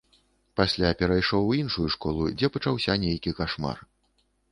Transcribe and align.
Пасля 0.59 0.89
перайшоў 1.01 1.43
у 1.49 1.53
іншую 1.63 1.85
школу, 1.95 2.23
дзе 2.39 2.49
пачаўся 2.55 2.97
нейкі 3.05 3.35
кашмар. 3.41 3.77